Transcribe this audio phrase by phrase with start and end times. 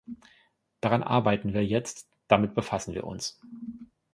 [0.79, 3.39] Daran arbeiten wir jetzt, damit befassen wir uns.